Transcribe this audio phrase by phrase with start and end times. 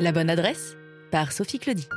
[0.00, 0.76] La bonne adresse
[1.12, 1.88] par Sophie Claudie.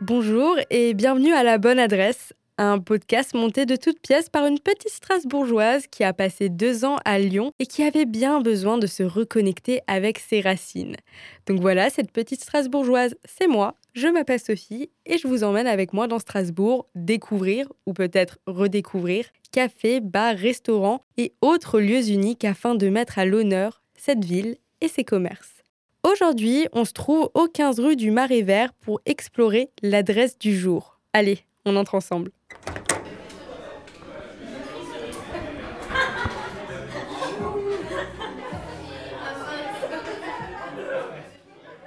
[0.00, 4.60] Bonjour et bienvenue à La Bonne Adresse, un podcast monté de toutes pièces par une
[4.60, 8.86] petite Strasbourgeoise qui a passé deux ans à Lyon et qui avait bien besoin de
[8.86, 10.94] se reconnecter avec ses racines.
[11.48, 15.92] Donc voilà, cette petite Strasbourgeoise, c'est moi, je m'appelle Sophie et je vous emmène avec
[15.92, 22.76] moi dans Strasbourg découvrir ou peut-être redécouvrir cafés, bars, restaurants et autres lieux uniques afin
[22.76, 25.62] de mettre à l'honneur cette ville et ses commerces.
[26.04, 30.98] Aujourd'hui, on se trouve au 15 rue du Marais Vert pour explorer l'adresse du jour.
[31.12, 32.30] Allez, on entre ensemble.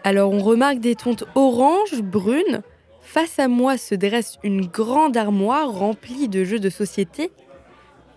[0.04, 2.64] Alors on remarque des tontes orange, brunes.
[3.02, 7.32] Face à moi se dresse une grande armoire remplie de jeux de société.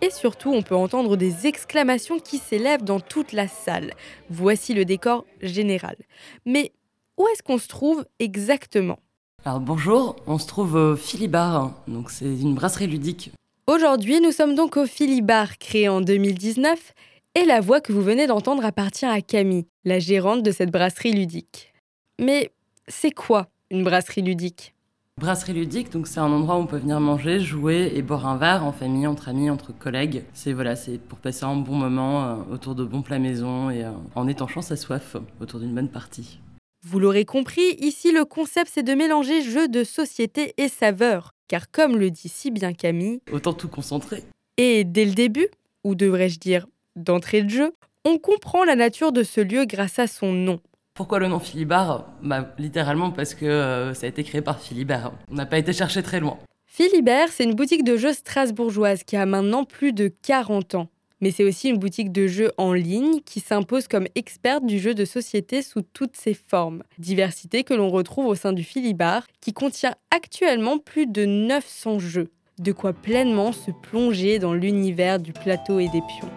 [0.04, 3.94] Et surtout, on peut entendre des exclamations qui s'élèvent dans toute la salle.
[4.28, 5.96] Voici le décor général.
[6.44, 6.72] Mais
[7.16, 8.98] où est-ce qu'on se trouve exactement?
[9.46, 13.32] Alors bonjour, on se trouve au Philibar, donc c'est une brasserie ludique.
[13.66, 16.92] Aujourd'hui, nous sommes donc au Philibar, créé en 2019,
[17.34, 21.12] et la voix que vous venez d'entendre appartient à Camille, la gérante de cette brasserie
[21.12, 21.72] ludique.
[22.20, 22.52] Mais
[22.88, 24.74] c'est quoi une brasserie ludique?
[25.20, 28.36] Brasserie ludique, donc c'est un endroit où on peut venir manger, jouer et boire un
[28.36, 30.24] verre en famille, entre amis, entre collègues.
[30.34, 33.84] C'est voilà, c'est pour passer un bon moment euh, autour de bons plats maison et
[33.84, 36.40] euh, en étanchant sa soif autour d'une bonne partie.
[36.84, 41.30] Vous l'aurez compris, ici le concept c'est de mélanger jeux de société et saveurs.
[41.46, 44.24] Car comme le dit si bien Camille, Autant tout concentrer.
[44.56, 45.46] et dès le début,
[45.84, 47.72] ou devrais-je dire d'entrée de jeu,
[48.04, 50.58] on comprend la nature de ce lieu grâce à son nom.
[50.94, 55.10] Pourquoi le nom Philibar bah, Littéralement parce que euh, ça a été créé par Philibert.
[55.28, 56.38] On n'a pas été chercher très loin.
[56.66, 60.88] Philibert, c'est une boutique de jeux strasbourgeoise qui a maintenant plus de 40 ans.
[61.20, 64.94] Mais c'est aussi une boutique de jeux en ligne qui s'impose comme experte du jeu
[64.94, 66.84] de société sous toutes ses formes.
[66.98, 72.30] Diversité que l'on retrouve au sein du Philibar, qui contient actuellement plus de 900 jeux.
[72.60, 76.30] De quoi pleinement se plonger dans l'univers du plateau et des pions.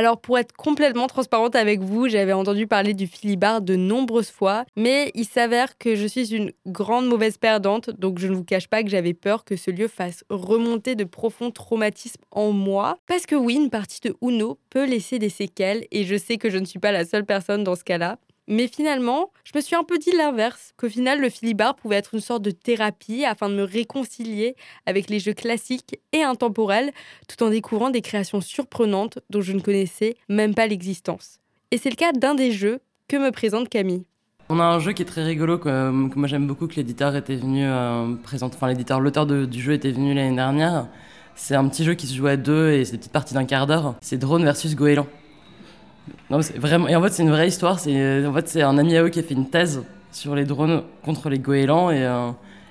[0.00, 4.64] Alors pour être complètement transparente avec vous, j'avais entendu parler du Philibar de nombreuses fois,
[4.74, 8.66] mais il s'avère que je suis une grande mauvaise perdante, donc je ne vous cache
[8.66, 13.26] pas que j'avais peur que ce lieu fasse remonter de profonds traumatismes en moi, parce
[13.26, 16.56] que oui, une partie de Uno peut laisser des séquelles, et je sais que je
[16.56, 18.16] ne suis pas la seule personne dans ce cas-là.
[18.48, 22.14] Mais finalement, je me suis un peu dit l'inverse, qu'au final, le filibar pouvait être
[22.14, 24.56] une sorte de thérapie afin de me réconcilier
[24.86, 26.90] avec les jeux classiques et intemporels,
[27.28, 31.38] tout en découvrant des créations surprenantes dont je ne connaissais même pas l'existence.
[31.70, 34.04] Et c'est le cas d'un des jeux que me présente Camille.
[34.48, 35.68] On a un jeu qui est très rigolo, que,
[36.08, 38.56] que moi j'aime beaucoup, que l'éditeur était venu euh, présenter.
[38.56, 40.88] Enfin, l'éditeur, l'auteur du jeu était venu l'année dernière.
[41.36, 43.44] C'est un petit jeu qui se joue à deux et c'est des petites parties d'un
[43.44, 43.94] quart d'heure.
[44.00, 45.06] C'est Drone versus Goéland.
[46.30, 46.34] Et
[46.96, 47.80] en fait, c'est une vraie histoire.
[47.80, 49.82] C'est en fait c'est un ami à eux qui a fait une thèse
[50.12, 52.30] sur les drones contre les goélands et, euh,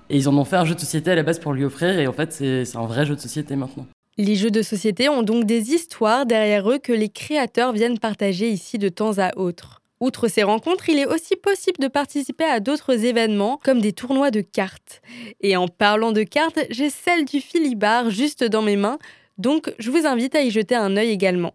[0.10, 2.00] et ils en ont fait un jeu de société à la base pour lui offrir.
[2.00, 3.86] Et en fait, c'est un vrai jeu de société maintenant.
[4.18, 8.50] Les jeux de société ont donc des histoires derrière eux que les créateurs viennent partager
[8.50, 9.82] ici de temps à autre.
[10.02, 14.32] Outre ces rencontres, il est aussi possible de participer à d'autres événements comme des tournois
[14.32, 15.02] de cartes.
[15.42, 18.98] Et en parlant de cartes, j'ai celle du Philibar juste dans mes mains,
[19.38, 21.54] donc je vous invite à y jeter un œil également.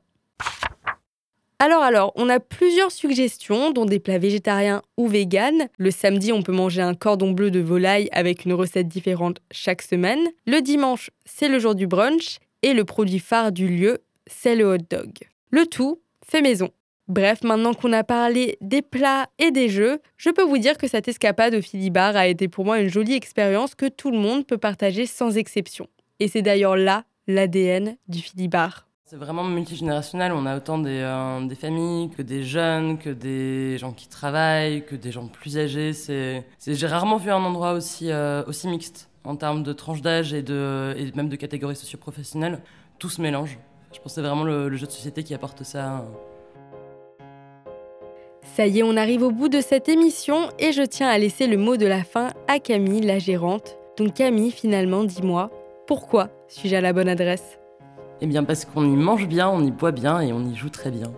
[1.64, 5.68] Alors alors, on a plusieurs suggestions, dont des plats végétariens ou véganes.
[5.78, 9.80] Le samedi, on peut manger un cordon bleu de volaille avec une recette différente chaque
[9.80, 10.28] semaine.
[10.46, 12.36] Le dimanche, c'est le jour du brunch.
[12.60, 15.12] Et le produit phare du lieu, c'est le hot dog.
[15.52, 16.68] Le tout fait maison.
[17.08, 20.86] Bref, maintenant qu'on a parlé des plats et des jeux, je peux vous dire que
[20.86, 24.46] cette escapade au Philibar a été pour moi une jolie expérience que tout le monde
[24.46, 25.88] peut partager sans exception.
[26.20, 28.86] Et c'est d'ailleurs là l'ADN du Philibar.
[29.06, 30.32] C'est vraiment multigénérationnel.
[30.32, 34.82] On a autant des, euh, des familles que des jeunes, que des gens qui travaillent,
[34.86, 35.92] que des gens plus âgés.
[35.92, 40.40] C'est, j'ai rarement vu un endroit aussi, euh, mixte en termes de tranche d'âge et,
[40.40, 42.62] de, même de catégories socio-professionnelles.
[42.98, 43.58] Tout se mélange.
[43.92, 46.06] Je pense que c'est vraiment le jeu de société qui apporte ça.
[48.56, 51.46] Ça y est, on arrive au bout de cette émission et je tiens à laisser
[51.46, 53.76] le mot de la fin à Camille, la gérante.
[53.98, 55.50] Donc Camille, finalement, dis-moi,
[55.86, 57.58] pourquoi suis-je à la bonne adresse?
[58.20, 60.70] Eh bien, parce qu'on y mange bien, on y boit bien et on y joue
[60.70, 61.12] très bien.